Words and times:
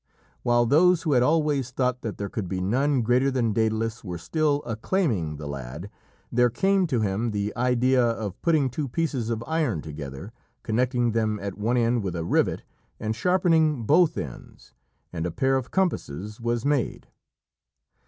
While 0.41 0.65
those 0.65 1.03
who 1.03 1.13
had 1.13 1.21
always 1.21 1.69
thought 1.69 2.01
that 2.01 2.17
there 2.17 2.27
could 2.27 2.49
be 2.49 2.59
none 2.59 3.03
greater 3.03 3.29
than 3.29 3.53
Dædalus 3.53 4.03
were 4.03 4.17
still 4.17 4.63
acclaiming 4.63 5.35
the 5.35 5.45
lad, 5.45 5.91
there 6.31 6.49
came 6.49 6.87
to 6.87 7.01
him 7.01 7.29
the 7.29 7.55
idea 7.55 8.03
of 8.03 8.41
putting 8.41 8.71
two 8.71 8.87
pieces 8.87 9.29
of 9.29 9.43
iron 9.45 9.79
together, 9.79 10.33
connecting 10.63 11.11
them 11.11 11.37
at 11.39 11.55
one 11.55 11.77
end 11.77 12.01
with 12.01 12.15
a 12.15 12.25
rivet, 12.25 12.63
and 12.99 13.15
sharpening 13.15 13.83
both 13.83 14.17
ends, 14.17 14.73
and 15.13 15.27
a 15.27 15.31
pair 15.31 15.55
of 15.55 15.69
compasses 15.69 16.41
was 16.41 16.65
made. 16.65 17.05